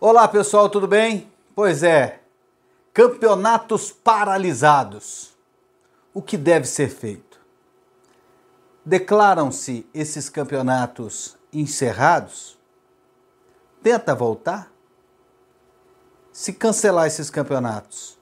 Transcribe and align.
Olá 0.00 0.28
pessoal, 0.28 0.70
tudo 0.70 0.86
bem? 0.86 1.28
Pois 1.56 1.82
é, 1.82 2.20
campeonatos 2.94 3.90
paralisados. 3.90 5.36
O 6.14 6.22
que 6.22 6.36
deve 6.36 6.68
ser 6.68 6.88
feito? 6.88 7.40
Declaram-se 8.84 9.90
esses 9.92 10.28
campeonatos 10.28 11.36
encerrados? 11.52 12.56
Tenta 13.82 14.14
voltar? 14.14 14.70
Se 16.30 16.52
cancelar 16.52 17.08
esses 17.08 17.28
campeonatos, 17.28 18.16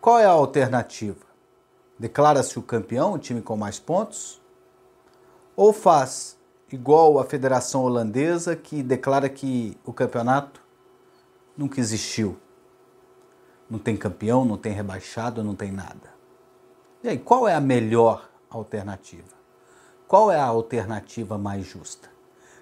qual 0.00 0.18
é 0.18 0.24
a 0.24 0.30
alternativa? 0.30 1.26
Declara-se 1.98 2.58
o 2.58 2.62
campeão, 2.62 3.12
o 3.12 3.18
time 3.18 3.42
com 3.42 3.58
mais 3.58 3.78
pontos? 3.78 4.40
Ou 5.54 5.70
faz 5.70 6.38
igual 6.72 7.18
a 7.18 7.24
Federação 7.24 7.82
Holandesa 7.82 8.56
que 8.56 8.82
declara 8.82 9.28
que 9.28 9.76
o 9.84 9.92
campeonato 9.92 10.62
nunca 11.56 11.78
existiu. 11.78 12.38
Não 13.68 13.78
tem 13.78 13.96
campeão, 13.96 14.44
não 14.44 14.56
tem 14.56 14.72
rebaixado, 14.72 15.44
não 15.44 15.54
tem 15.54 15.70
nada. 15.70 16.12
E 17.02 17.08
aí, 17.08 17.18
qual 17.18 17.46
é 17.46 17.54
a 17.54 17.60
melhor 17.60 18.28
alternativa? 18.48 19.42
Qual 20.08 20.30
é 20.30 20.38
a 20.38 20.44
alternativa 20.44 21.38
mais 21.38 21.66
justa? 21.66 22.10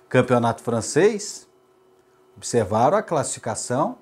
Campeonato 0.09 0.63
francês? 0.63 1.49
Observaram 2.37 2.97
a 2.97 3.03
classificação, 3.03 3.99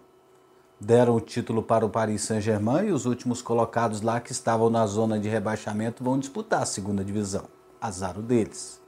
deram 0.81 1.17
o 1.17 1.21
título 1.21 1.63
para 1.63 1.85
o 1.85 1.91
Paris 1.91 2.23
Saint-Germain 2.23 2.89
e 2.89 2.93
os 2.93 3.05
últimos 3.05 3.43
colocados 3.43 4.01
lá 4.01 4.21
que 4.21 4.33
estavam 4.33 4.71
na 4.71 4.87
zona 4.87 5.19
de 5.19 5.29
rebaixamento 5.29 6.05
vão 6.05 6.19
disputar 6.19 6.63
a 6.63 6.67
segunda 6.67 7.05
divisão. 7.05 7.47
Azar 7.81 8.19
o 8.19 8.23
deles. 8.23 8.81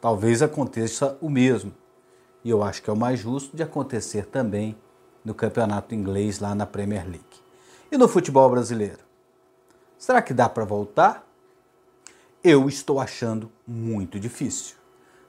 Talvez 0.00 0.40
aconteça 0.42 1.16
o 1.20 1.28
mesmo. 1.28 1.72
E 2.42 2.50
eu 2.50 2.62
acho 2.62 2.82
que 2.82 2.88
é 2.88 2.92
o 2.92 2.96
mais 2.96 3.20
justo 3.20 3.56
de 3.56 3.62
acontecer 3.62 4.26
também 4.26 4.76
no 5.24 5.34
campeonato 5.34 5.94
inglês 5.94 6.38
lá 6.38 6.54
na 6.54 6.64
Premier 6.64 7.04
League. 7.04 7.40
E 7.92 7.98
no 7.98 8.08
futebol 8.08 8.48
brasileiro? 8.48 9.00
Será 9.98 10.22
que 10.22 10.32
dá 10.32 10.48
para 10.48 10.64
voltar? 10.64 11.26
Eu 12.42 12.68
estou 12.68 12.98
achando 12.98 13.50
muito 13.66 14.18
difícil. 14.18 14.76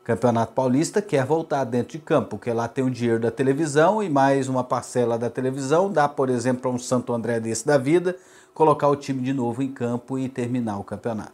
Campeonato 0.04 0.54
Paulista 0.54 1.02
quer 1.02 1.26
voltar 1.26 1.64
dentro 1.66 1.92
de 1.92 2.00
campo, 2.00 2.30
porque 2.32 2.52
lá 2.52 2.68
tem 2.68 2.84
o 2.84 2.90
dinheiro 2.90 3.20
da 3.20 3.30
televisão 3.30 4.02
e 4.02 4.10
mais 4.10 4.48
uma 4.48 4.64
parcela 4.64 5.18
da 5.18 5.30
televisão 5.30 5.92
dá, 5.92 6.08
por 6.08 6.30
exemplo, 6.30 6.62
para 6.62 6.72
um 6.72 6.80
Santo 6.80 7.14
André 7.14 7.40
desse 7.40 7.68
da 7.68 7.78
vida, 7.78 8.18
colocar 8.54 8.88
o 8.88 8.96
time 8.96 9.22
de 9.22 9.34
novo 9.34 9.62
em 9.62 9.72
campo 9.72 10.18
e 10.18 10.30
terminar 10.30 10.80
o 10.80 10.84
campeonato. 10.84 11.34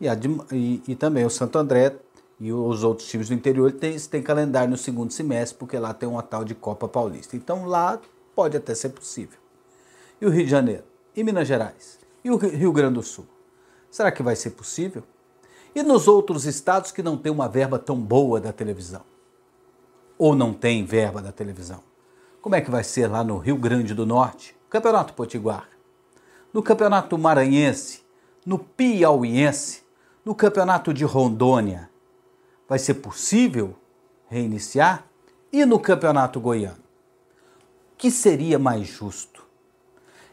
E, 0.00 0.08
a, 0.08 0.16
e, 0.52 0.82
e 0.86 0.94
também 0.94 1.26
o 1.26 1.30
Santo 1.30 1.58
André 1.58 1.96
e 2.40 2.52
os 2.52 2.84
outros 2.84 3.08
times 3.08 3.28
do 3.28 3.34
interior 3.34 3.72
têm, 3.72 3.98
calendário 4.22 4.70
no 4.70 4.76
segundo 4.76 5.12
semestre, 5.12 5.58
porque 5.58 5.76
lá 5.78 5.92
tem 5.92 6.08
uma 6.08 6.22
tal 6.22 6.44
de 6.44 6.54
Copa 6.54 6.88
Paulista. 6.88 7.36
Então 7.36 7.66
lá 7.66 8.00
pode 8.34 8.56
até 8.56 8.74
ser 8.74 8.90
possível. 8.90 9.38
E 10.20 10.26
o 10.26 10.30
Rio 10.30 10.44
de 10.44 10.50
Janeiro? 10.50 10.84
E 11.16 11.24
Minas 11.24 11.48
Gerais? 11.48 11.98
E 12.24 12.30
o 12.30 12.36
Rio 12.36 12.72
Grande 12.72 12.94
do 12.94 13.02
Sul? 13.02 13.26
Será 13.90 14.12
que 14.12 14.22
vai 14.22 14.36
ser 14.36 14.50
possível? 14.50 15.02
E 15.74 15.82
nos 15.82 16.06
outros 16.06 16.44
estados 16.44 16.92
que 16.92 17.02
não 17.02 17.16
tem 17.16 17.32
uma 17.32 17.48
verba 17.48 17.78
tão 17.78 18.00
boa 18.00 18.40
da 18.40 18.52
televisão? 18.52 19.02
Ou 20.16 20.34
não 20.34 20.52
tem 20.52 20.84
verba 20.84 21.20
da 21.20 21.32
televisão? 21.32 21.82
Como 22.40 22.54
é 22.54 22.60
que 22.60 22.70
vai 22.70 22.84
ser 22.84 23.08
lá 23.08 23.24
no 23.24 23.38
Rio 23.38 23.56
Grande 23.56 23.94
do 23.94 24.06
Norte? 24.06 24.56
Campeonato 24.70 25.14
Potiguar. 25.14 25.68
No 26.52 26.62
Campeonato 26.62 27.18
Maranhense, 27.18 28.02
no 28.46 28.58
Piauiense, 28.58 29.82
no 30.24 30.34
Campeonato 30.34 30.94
de 30.94 31.04
Rondônia, 31.04 31.87
vai 32.68 32.78
ser 32.78 32.94
possível 32.94 33.74
reiniciar? 34.28 35.06
E 35.50 35.64
no 35.64 35.80
Campeonato 35.80 36.38
Goiano? 36.38 36.84
Que 37.96 38.10
seria 38.10 38.58
mais 38.58 38.86
justo? 38.86 39.42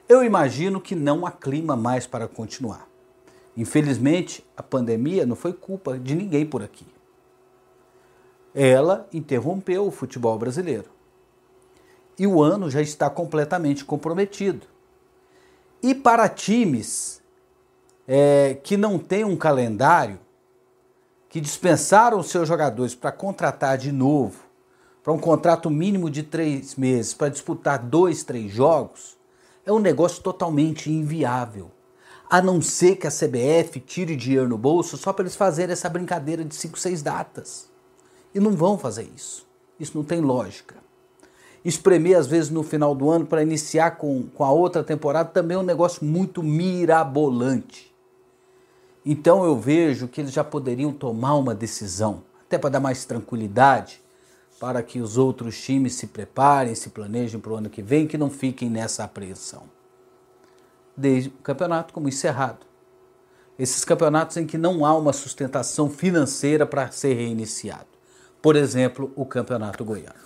Eu 0.08 0.24
imagino 0.24 0.82
que 0.82 0.94
não 0.94 1.26
há 1.26 1.32
clima 1.32 1.76
mais 1.76 2.06
para 2.06 2.28
continuar. 2.28 2.88
Infelizmente, 3.58 4.46
a 4.56 4.62
pandemia 4.62 5.26
não 5.26 5.36
foi 5.36 5.54
culpa 5.54 5.98
de 5.98 6.14
ninguém 6.14 6.46
por 6.46 6.62
aqui. 6.62 6.86
Ela 8.54 9.08
interrompeu 9.14 9.88
o 9.88 9.92
futebol 9.92 10.38
brasileiro. 10.38 10.90
E 12.20 12.28
o 12.28 12.42
ano 12.44 12.70
já 12.70 12.82
está 12.82 13.10
completamente 13.10 13.84
comprometido. 13.84 14.68
E 15.82 15.96
para 15.96 16.30
times 16.30 17.22
é, 18.08 18.58
que 18.64 18.78
não 18.78 19.00
têm 19.00 19.24
um 19.24 19.36
calendário, 19.36 20.20
que 21.36 21.42
dispensaram 21.42 22.24
seus 22.24 22.48
jogadores 22.48 22.96
para 22.96 23.12
contratar 23.12 23.78
de 23.78 23.92
novo, 23.92 24.40
para 25.04 25.12
um 25.12 25.20
contrato 25.20 25.70
mínimo 25.70 26.10
de 26.10 26.24
três 26.24 26.78
meses, 26.78 27.14
para 27.14 27.28
disputar 27.28 27.78
dois, 27.78 28.24
três 28.24 28.50
jogos, 28.50 29.18
é 29.66 29.74
um 29.74 29.80
negócio 29.80 30.24
totalmente 30.24 30.90
inviável. 30.90 31.70
A 32.30 32.42
não 32.42 32.62
ser 32.62 32.96
que 32.96 33.06
a 33.06 33.12
CBF 33.12 33.82
tire 33.82 34.16
dinheiro 34.16 34.48
no 34.48 34.58
bolso 34.58 34.96
só 34.96 35.12
para 35.12 35.24
eles 35.24 35.36
fazerem 35.36 35.74
essa 35.74 35.90
brincadeira 35.90 36.42
de 36.42 36.56
cinco, 36.56 36.80
seis 36.80 37.02
datas. 37.02 37.70
E 38.34 38.40
não 38.40 38.54
vão 38.54 38.78
fazer 38.78 39.12
isso. 39.14 39.46
Isso 39.78 39.98
não 39.98 40.06
tem 40.06 40.22
lógica. 40.22 40.76
Espremer, 41.66 42.18
às 42.18 42.28
vezes, 42.28 42.50
no 42.50 42.64
final 42.64 42.96
do 42.96 43.10
ano 43.10 43.26
para 43.26 43.44
iniciar 43.44 43.98
com, 43.98 44.24
com 44.24 44.46
a 44.46 44.52
outra 44.54 44.86
temporada 44.86 45.28
também 45.28 45.58
é 45.58 45.60
um 45.60 45.64
negócio 45.64 46.06
muito 46.06 46.42
mirabolante. 46.42 47.94
Então 49.06 49.46
eu 49.46 49.56
vejo 49.60 50.08
que 50.08 50.20
eles 50.20 50.34
já 50.34 50.44
poderiam 50.44 50.92
tomar 50.92 51.36
uma 51.36 51.54
decisão, 51.54 52.24
até 52.46 52.58
para 52.58 52.72
dar 52.72 52.80
mais 52.80 53.06
tranquilidade, 53.06 54.02
para 54.60 54.82
que 54.82 55.00
os 55.00 55.16
outros 55.18 55.62
times 55.62 55.94
se 55.94 56.08
preparem, 56.08 56.74
se 56.74 56.90
planejem 56.90 57.40
para 57.40 57.52
o 57.52 57.56
ano 57.56 57.70
que 57.70 57.84
vem, 57.84 58.08
que 58.08 58.18
não 58.18 58.32
fiquem 58.32 58.70
nessa 58.70 59.04
apreensão. 59.04 59.64
Desde 60.98 61.30
o 61.30 61.34
campeonato 61.34 61.94
como 61.94 62.08
encerrado. 62.08 62.66
Esses 63.60 63.86
campeonatos 63.86 64.38
em 64.38 64.46
que 64.46 64.58
não 64.58 64.86
há 64.86 64.98
uma 64.98 65.14
sustentação 65.14 65.90
financeira 65.90 66.66
para 66.66 66.90
ser 66.90 67.14
reiniciado. 67.14 67.88
Por 68.42 68.56
exemplo, 68.56 69.12
o 69.16 69.26
Campeonato 69.26 69.84
Goiano. 69.86 70.26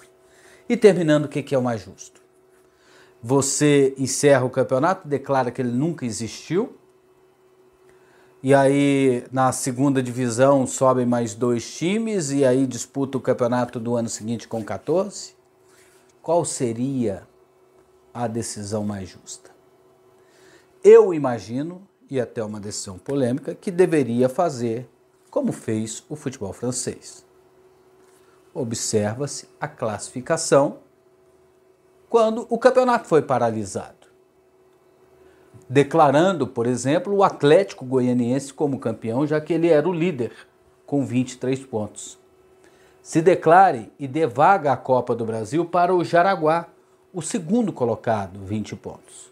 E 0.67 0.77
terminando, 0.77 1.25
o 1.25 1.27
que 1.27 1.53
é 1.53 1.57
o 1.57 1.63
mais 1.63 1.81
justo? 1.81 2.21
Você 3.21 3.93
encerra 3.97 4.45
o 4.45 4.49
campeonato, 4.49 5.07
declara 5.07 5.51
que 5.51 5.61
ele 5.61 5.71
nunca 5.71 6.05
existiu, 6.05 6.78
e 8.41 8.53
aí 8.53 9.25
na 9.31 9.51
segunda 9.51 10.01
divisão 10.01 10.65
sobem 10.65 11.05
mais 11.05 11.35
dois 11.35 11.75
times 11.75 12.31
e 12.31 12.45
aí 12.45 12.65
disputa 12.65 13.17
o 13.17 13.21
campeonato 13.21 13.79
do 13.79 13.95
ano 13.95 14.07
seguinte 14.07 14.47
com 14.47 14.63
14? 14.63 15.35
Qual 16.21 16.45
seria 16.45 17.27
a 18.13 18.27
decisão 18.27 18.85
mais 18.85 19.09
justa? 19.09 19.51
Eu 20.81 21.13
imagino, 21.13 21.85
e 22.09 22.19
até 22.19 22.41
uma 22.41 22.59
decisão 22.59 22.97
polêmica, 22.97 23.53
que 23.53 23.69
deveria 23.69 24.29
fazer 24.29 24.89
como 25.29 25.51
fez 25.51 26.03
o 26.07 26.15
futebol 26.15 26.53
francês. 26.53 27.25
Observa-se 28.53 29.49
a 29.59 29.67
classificação 29.67 30.79
quando 32.09 32.47
o 32.49 32.57
campeonato 32.57 33.07
foi 33.07 33.21
paralisado 33.21 33.98
declarando, 35.67 36.45
por 36.45 36.67
exemplo, 36.67 37.15
o 37.15 37.23
Atlético 37.23 37.85
Goianiense 37.85 38.53
como 38.53 38.79
campeão, 38.79 39.25
já 39.25 39.41
que 39.41 39.53
ele 39.53 39.67
era 39.67 39.87
o 39.87 39.93
líder, 39.93 40.31
com 40.85 41.05
23 41.05 41.59
pontos. 41.65 42.17
Se 43.01 43.21
declare 43.21 43.91
e 43.99 44.07
dê 44.07 44.27
vaga 44.27 44.71
à 44.71 44.77
Copa 44.77 45.15
do 45.15 45.25
Brasil 45.25 45.65
para 45.65 45.95
o 45.95 46.03
Jaraguá, 46.03 46.67
o 47.13 47.21
segundo 47.21 47.73
colocado, 47.73 48.39
20 48.45 48.75
pontos. 48.75 49.31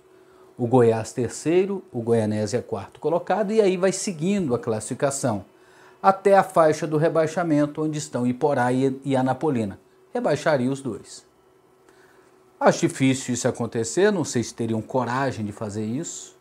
O 0.57 0.65
Goiás 0.65 1.13
terceiro, 1.13 1.83
o 1.91 2.01
Goianésia 2.01 2.63
quarto 2.63 2.99
colocado, 2.99 3.51
e 3.51 3.61
aí 3.61 3.77
vai 3.77 3.91
seguindo 3.91 4.55
a 4.55 4.59
classificação, 4.59 5.45
até 6.01 6.35
a 6.35 6.41
faixa 6.41 6.87
do 6.87 6.97
rebaixamento, 6.97 7.83
onde 7.83 7.99
estão 7.99 8.25
Iporá 8.25 8.71
e 8.71 9.15
Anapolina. 9.15 9.79
Rebaixaria 10.11 10.71
os 10.71 10.81
dois. 10.81 11.26
Acho 12.59 12.87
difícil 12.87 13.33
isso 13.35 13.47
acontecer, 13.47 14.11
não 14.11 14.23
sei 14.23 14.43
se 14.43 14.53
teriam 14.53 14.81
coragem 14.81 15.45
de 15.45 15.51
fazer 15.51 15.85
isso, 15.85 16.35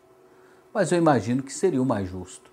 mas 0.73 0.91
eu 0.91 0.97
imagino 0.97 1.43
que 1.43 1.53
seria 1.53 1.81
o 1.81 1.85
mais 1.85 2.09
justo. 2.09 2.51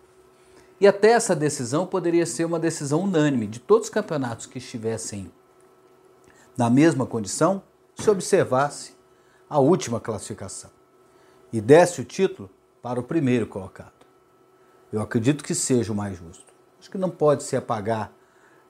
E 0.81 0.87
até 0.87 1.13
essa 1.13 1.35
decisão 1.35 1.87
poderia 1.87 2.27
ser 2.27 2.45
uma 2.45 2.59
decisão 2.59 3.01
unânime 3.01 3.47
de 3.47 3.59
todos 3.59 3.87
os 3.87 3.95
campeonatos 3.95 4.45
que 4.45 4.59
estivessem 4.59 5.31
na 6.57 6.69
mesma 6.69 7.07
condição, 7.07 7.63
se 7.97 8.09
observasse 8.11 8.95
a 9.49 9.59
última 9.59 10.01
classificação 10.01 10.71
e 11.53 11.61
desse 11.61 12.01
o 12.01 12.05
título 12.05 12.51
para 12.83 13.01
o 13.01 13.03
primeiro 13.03 13.47
colocado. 13.47 13.93
Eu 14.93 15.01
acredito 15.01 15.43
que 15.43 15.55
seja 15.55 15.93
o 15.93 15.97
mais 15.97 16.19
justo. 16.19 16.53
Acho 16.79 16.91
que 16.91 16.99
não 16.99 17.11
pode 17.11 17.43
se 17.45 17.57
apagar, 17.57 18.13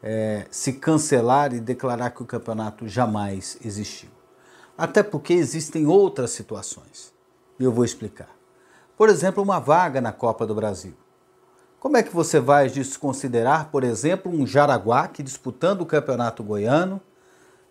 é, 0.03 0.47
se 0.51 0.75
cancelar 0.75 1.53
e 1.53 1.61
declarar 1.61 2.11
que 2.11 2.23
o 2.23 2.27
campeonato 2.27 2.87
jamais 2.87 3.59
existiu. 3.65 4.14
Até 4.77 5.03
porque 5.03 5.33
existem 5.33 5.87
outras 5.87 6.31
situações. 6.31 7.13
E 7.59 7.65
eu 7.65 7.73
vou 7.73 7.85
explicar. 7.85 8.29
Por 8.97 9.09
exemplo, 9.09 9.43
uma 9.43 9.61
vaga 9.61 10.01
na 10.01 10.13
Copa 10.13 10.47
do 10.47 10.55
Brasil. 10.55 10.95
Como 11.79 11.97
é 11.97 12.03
que 12.03 12.15
você 12.15 12.41
vai 12.41 12.69
desconsiderar, 12.69 13.71
por 13.71 13.85
exemplo, 13.85 14.33
um 14.33 14.47
Jaraguá 14.47 15.07
que 15.07 15.23
disputando 15.23 15.83
o 15.83 15.87
Campeonato 15.87 16.43
Goiano 16.43 17.01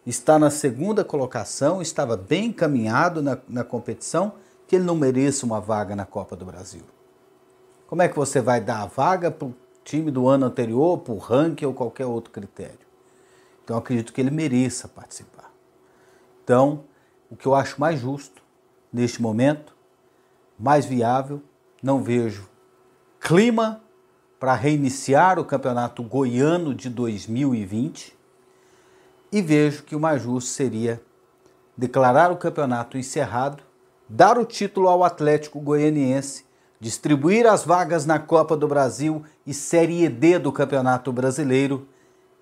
está 0.05 0.37
na 0.37 0.49
segunda 0.49 1.03
colocação, 1.03 1.81
estava 1.81 2.15
bem 2.15 2.45
encaminhado 2.45 3.21
na, 3.21 3.37
na 3.47 3.63
competição, 3.63 4.33
que 4.67 4.75
ele 4.75 4.85
não 4.85 4.95
mereça 4.95 5.45
uma 5.45 5.59
vaga 5.59 5.95
na 5.95 6.05
Copa 6.05 6.35
do 6.35 6.45
Brasil? 6.45 6.83
Como 7.87 8.01
é 8.01 8.07
que 8.07 8.15
você 8.15 8.41
vai 8.41 8.61
dar 8.61 8.83
a 8.83 8.85
vaga 8.85 9.31
para 9.31 9.47
o 9.47 9.55
time 9.83 10.11
do 10.11 10.27
ano 10.27 10.45
anterior, 10.45 10.99
para 10.99 11.13
o 11.13 11.17
ranking 11.17 11.65
ou 11.65 11.73
qualquer 11.73 12.05
outro 12.05 12.31
critério? 12.31 12.79
Então 13.63 13.77
acredito 13.77 14.11
que 14.11 14.21
ele 14.21 14.31
mereça 14.31 14.87
participar. 14.87 15.51
Então, 16.43 16.83
o 17.33 17.35
que 17.35 17.47
eu 17.47 17.55
acho 17.55 17.81
mais 17.81 17.99
justo 17.99 18.43
neste 18.91 19.19
momento, 19.19 19.75
mais 20.57 20.85
viável, 20.85 21.41
não 21.81 22.03
vejo 22.03 22.47
clima 23.19 23.81
para 24.39 24.53
reiniciar 24.53 25.39
o 25.39 25.45
campeonato 25.45 26.03
goiano 26.03 26.75
de 26.75 26.91
2020 26.91 28.15
e 29.31 29.41
vejo 29.41 29.81
que 29.81 29.95
o 29.95 29.99
mais 29.99 30.21
justo 30.21 30.51
seria 30.51 31.01
declarar 31.75 32.31
o 32.31 32.37
campeonato 32.37 32.99
encerrado, 32.99 33.63
dar 34.07 34.37
o 34.37 34.45
título 34.45 34.87
ao 34.87 35.03
Atlético 35.03 35.59
Goianiense, 35.59 36.45
distribuir 36.79 37.47
as 37.47 37.65
vagas 37.65 38.05
na 38.05 38.19
Copa 38.19 38.55
do 38.55 38.67
Brasil 38.67 39.23
e 39.43 39.55
Série 39.55 40.07
D 40.07 40.37
do 40.37 40.51
Campeonato 40.51 41.11
Brasileiro 41.11 41.87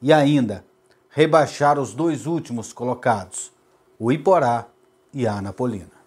e 0.02 0.12
ainda 0.12 0.66
rebaixar 1.10 1.80
os 1.80 1.94
dois 1.94 2.26
últimos 2.26 2.74
colocados, 2.74 3.54
o 3.98 4.12
Iporá 4.12 4.68
e 5.14 5.28
a 5.28 5.36
Anapolina. 5.38 6.01